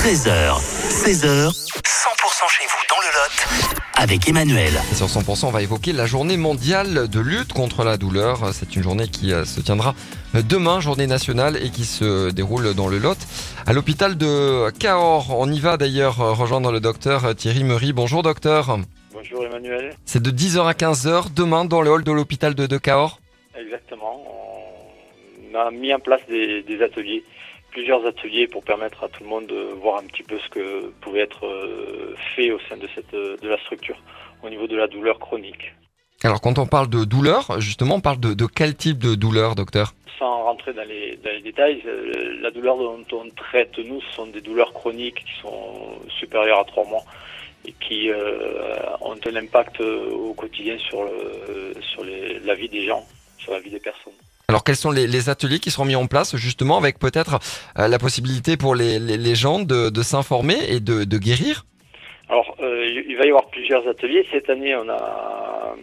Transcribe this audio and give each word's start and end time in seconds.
13h, 0.00 0.56
16h, 1.04 1.50
100% 1.50 2.48
chez 2.48 2.64
vous 2.64 2.82
dans 2.88 3.00
le 3.00 3.12
Lot 3.12 3.80
avec 3.96 4.26
Emmanuel. 4.30 4.72
Et 4.90 4.94
sur 4.94 5.08
100%, 5.08 5.44
on 5.44 5.50
va 5.50 5.60
évoquer 5.60 5.92
la 5.92 6.06
journée 6.06 6.38
mondiale 6.38 7.06
de 7.06 7.20
lutte 7.20 7.52
contre 7.52 7.84
la 7.84 7.98
douleur. 7.98 8.54
C'est 8.54 8.74
une 8.76 8.82
journée 8.82 9.08
qui 9.08 9.34
euh, 9.34 9.44
se 9.44 9.60
tiendra 9.60 9.94
demain, 10.48 10.80
journée 10.80 11.06
nationale, 11.06 11.58
et 11.62 11.68
qui 11.68 11.84
se 11.84 12.30
déroule 12.30 12.72
dans 12.72 12.88
le 12.88 12.96
Lot, 12.96 13.18
à 13.66 13.74
l'hôpital 13.74 14.16
de 14.16 14.70
Cahors. 14.70 15.38
On 15.38 15.52
y 15.52 15.60
va 15.60 15.76
d'ailleurs 15.76 16.16
rejoindre 16.16 16.72
le 16.72 16.80
docteur 16.80 17.36
Thierry 17.36 17.62
Meury. 17.62 17.92
Bonjour 17.92 18.22
docteur. 18.22 18.78
Bonjour 19.12 19.44
Emmanuel. 19.44 19.94
C'est 20.06 20.22
de 20.22 20.30
10h 20.30 20.66
à 20.66 20.72
15h 20.72 21.34
demain 21.34 21.66
dans 21.66 21.82
le 21.82 21.90
hall 21.90 22.04
de 22.04 22.12
l'hôpital 22.12 22.54
de, 22.54 22.66
de 22.66 22.78
Cahors 22.78 23.20
Exactement. 23.54 24.24
On 25.52 25.58
a 25.58 25.70
mis 25.70 25.92
en 25.92 25.98
place 25.98 26.22
des, 26.26 26.62
des 26.62 26.82
ateliers, 26.82 27.22
plusieurs 27.70 28.04
ateliers 28.06 28.46
pour 28.46 28.62
permettre 28.64 29.04
à 29.04 29.08
tout 29.08 29.22
le 29.22 29.28
monde 29.28 29.46
de 29.46 29.60
voir 29.82 29.98
un 29.98 30.06
petit 30.06 30.22
peu 30.22 30.38
ce 30.38 30.48
que 30.48 30.88
pouvait 31.00 31.20
être 31.20 31.46
euh, 31.46 32.14
fait 32.34 32.50
au 32.50 32.58
sein 32.68 32.76
de, 32.76 32.88
cette, 32.94 33.12
de 33.12 33.48
la 33.48 33.58
structure 33.58 33.96
au 34.42 34.48
niveau 34.50 34.66
de 34.66 34.76
la 34.76 34.86
douleur 34.86 35.18
chronique. 35.18 35.72
Alors 36.22 36.40
quand 36.40 36.58
on 36.58 36.66
parle 36.66 36.90
de 36.90 37.04
douleur, 37.04 37.60
justement, 37.60 37.94
on 37.96 38.00
parle 38.00 38.20
de, 38.20 38.34
de 38.34 38.46
quel 38.46 38.74
type 38.76 38.98
de 38.98 39.14
douleur, 39.14 39.54
docteur? 39.54 39.94
Sans 40.18 40.42
rentrer 40.44 40.74
dans 40.74 40.84
les, 40.84 41.16
dans 41.24 41.30
les 41.30 41.40
détails, 41.40 41.80
euh, 41.86 42.38
la 42.42 42.50
douleur 42.50 42.76
dont 42.76 43.06
on 43.12 43.28
traite, 43.30 43.78
nous, 43.78 44.02
ce 44.02 44.12
sont 44.16 44.26
des 44.26 44.42
douleurs 44.42 44.72
chroniques 44.74 45.24
qui 45.24 45.40
sont 45.40 45.98
supérieures 46.18 46.60
à 46.60 46.64
trois 46.64 46.84
mois 46.84 47.04
et 47.66 47.72
qui 47.72 48.10
euh, 48.10 48.74
ont 49.00 49.16
un 49.26 49.36
impact 49.36 49.80
euh, 49.80 50.10
au 50.10 50.34
quotidien 50.34 50.76
sur, 50.78 51.04
le, 51.04 51.72
sur 51.80 52.04
les, 52.04 52.38
la 52.40 52.54
vie 52.54 52.68
des 52.68 52.84
gens, 52.84 53.04
sur 53.38 53.52
la 53.52 53.60
vie 53.60 53.70
des 53.70 53.80
personnes. 53.80 54.12
Alors 54.50 54.64
quels 54.64 54.74
sont 54.74 54.90
les, 54.90 55.28
ateliers 55.28 55.60
qui 55.60 55.70
seront 55.70 55.84
mis 55.84 55.94
en 55.94 56.08
place 56.08 56.34
justement 56.34 56.76
avec 56.76 56.98
peut-être 56.98 57.38
euh, 57.78 57.86
la 57.86 58.00
possibilité 58.00 58.56
pour 58.56 58.74
les, 58.74 59.34
gens 59.36 59.60
de, 59.60 60.02
s'informer 60.02 60.56
et 60.68 60.80
de, 60.80 61.18
guérir? 61.18 61.66
Alors, 62.28 62.56
euh, 62.60 62.84
il 62.84 63.16
va 63.16 63.26
y 63.26 63.28
avoir 63.28 63.46
plusieurs 63.46 63.86
ateliers. 63.86 64.26
Cette 64.32 64.50
année, 64.50 64.74
on 64.74 64.88
a 64.88 65.76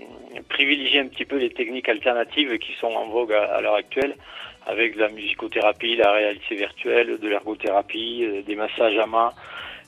privilégié 0.50 1.00
un 1.00 1.08
petit 1.08 1.24
peu 1.24 1.38
les 1.38 1.50
techniques 1.50 1.88
alternatives 1.88 2.58
qui 2.58 2.74
sont 2.74 2.88
en 2.88 3.08
vogue 3.08 3.32
à, 3.32 3.62
l'heure 3.62 3.76
actuelle, 3.76 4.18
avec 4.66 4.96
de 4.96 5.00
la 5.00 5.10
musicothérapie, 5.12 5.96
la 5.96 6.12
réalité 6.12 6.56
virtuelle, 6.56 7.20
de 7.22 7.28
l'ergothérapie, 7.30 8.26
euh, 8.26 8.42
des 8.42 8.56
massages 8.56 8.98
à 8.98 9.06
main 9.06 9.30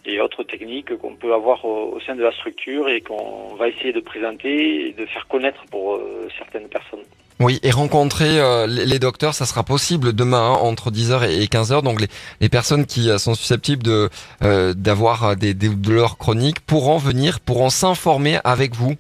et 0.05 0.21
autres 0.21 0.43
techniques 0.43 0.95
qu'on 0.99 1.15
peut 1.15 1.33
avoir 1.33 1.65
au, 1.65 1.99
sein 1.99 2.15
de 2.15 2.23
la 2.23 2.31
structure 2.31 2.87
et 2.87 3.01
qu'on 3.01 3.55
va 3.55 3.67
essayer 3.67 3.91
de 3.91 3.99
présenter 3.99 4.87
et 4.87 4.93
de 4.93 5.05
faire 5.05 5.27
connaître 5.27 5.65
pour 5.69 6.01
certaines 6.37 6.69
personnes. 6.69 7.03
Oui, 7.41 7.57
et 7.63 7.71
rencontrer 7.71 8.37
euh, 8.37 8.67
les, 8.67 8.99
docteurs, 8.99 9.33
ça 9.33 9.45
sera 9.45 9.63
possible 9.63 10.11
demain 10.11 10.41
hein, 10.41 10.57
entre 10.61 10.91
10h 10.91 11.23
et 11.29 11.45
15h. 11.45 11.83
Donc 11.83 12.01
les, 12.01 12.07
les 12.41 12.49
personnes 12.49 12.85
qui 12.85 13.09
euh, 13.09 13.17
sont 13.17 13.33
susceptibles 13.33 13.81
de 13.81 14.09
euh, 14.43 14.73
d'avoir 14.73 15.37
des, 15.37 15.53
douleurs 15.53 16.17
chroniques 16.17 16.59
pourront 16.59 16.97
venir, 16.97 17.39
pourront 17.39 17.69
s'informer 17.69 18.39
avec 18.43 18.75
vous. 18.75 18.95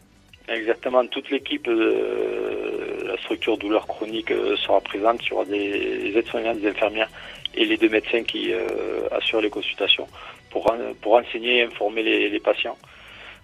Exactement, 0.47 1.05
toute 1.07 1.29
l'équipe 1.29 1.65
de 1.65 3.03
la 3.07 3.17
structure 3.17 3.57
douleur 3.57 3.85
chronique 3.85 4.31
euh, 4.31 4.55
sera 4.55 4.79
présente. 4.79 5.19
Il 5.25 5.29
y 5.29 5.33
aura 5.33 5.43
des 5.43 6.13
aides-soignants, 6.15 6.55
des 6.55 6.69
infirmières 6.69 7.09
et 7.55 7.65
les 7.65 7.75
deux 7.75 7.89
médecins 7.89 8.23
qui 8.23 8.53
assurent 9.11 9.41
les 9.41 9.49
consultations 9.49 10.07
pour, 10.51 10.71
pour 11.01 11.15
enseigner 11.15 11.57
et 11.57 11.63
informer 11.63 12.03
les 12.03 12.39
patients 12.39 12.77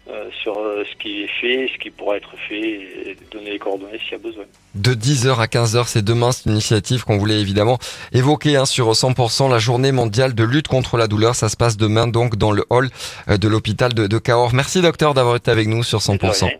euh, 0.08 0.30
sur 0.44 0.58
euh, 0.60 0.84
ce 0.90 0.96
qui 1.02 1.24
est 1.24 1.30
fait, 1.42 1.68
ce 1.74 1.80
qui 1.80 1.90
pourra 1.90 2.18
être 2.18 2.36
fait 2.48 2.62
et 2.62 3.18
donner 3.32 3.52
les 3.52 3.60
coordonnées 3.60 3.98
s'il 4.04 4.12
y 4.12 4.16
a 4.16 4.20
besoin. 4.20 4.44
De 4.76 4.94
10h 4.94 5.40
à 5.40 5.48
15h, 5.48 5.88
c'est 5.88 6.04
demain, 6.04 6.32
c'est 6.32 6.46
une 6.46 6.52
initiative 6.52 7.04
qu'on 7.04 7.18
voulait 7.18 7.40
évidemment 7.40 7.80
évoquer 8.14 8.56
hein, 8.56 8.66
sur 8.66 8.92
100%, 8.92 9.50
la 9.50 9.58
journée 9.58 9.92
mondiale 9.92 10.36
de 10.36 10.44
lutte 10.44 10.68
contre 10.68 10.98
la 10.98 11.08
douleur. 11.08 11.34
Ça 11.34 11.50
se 11.50 11.58
passe 11.58 11.76
demain 11.76 12.06
donc 12.06 12.36
dans 12.36 12.52
le 12.52 12.66
hall 12.70 12.90
euh, 13.30 13.38
de 13.38 13.48
l'hôpital 13.48 13.96
de, 13.96 14.06
de 14.06 14.18
Cahors. 14.20 14.54
Merci 14.54 14.82
docteur 14.82 15.16
d'avoir 15.16 15.38
été 15.38 15.50
avec 15.50 15.68
nous 15.68 15.82
sur 15.82 16.00
100%. 16.00 16.20
De 16.20 16.46
rien. 16.46 16.58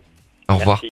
Au 0.48 0.56
revoir. 0.56 0.78
Merci. 0.78 0.84